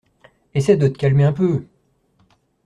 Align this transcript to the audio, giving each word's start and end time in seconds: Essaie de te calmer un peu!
Essaie 0.55 0.77
de 0.77 0.87
te 0.87 0.97
calmer 0.97 1.25
un 1.25 1.31
peu! 1.31 1.67